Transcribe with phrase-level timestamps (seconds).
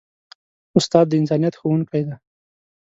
[0.77, 2.15] استاد د انسانیت ښوونکی دی.